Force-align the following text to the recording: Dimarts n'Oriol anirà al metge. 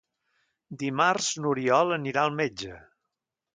Dimarts 0.83 1.27
n'Oriol 1.45 1.95
anirà 1.99 2.25
al 2.25 2.35
metge. 2.43 2.81